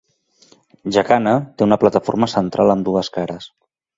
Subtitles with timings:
[0.95, 3.49] Jacana té una plataforma central amb dues cares.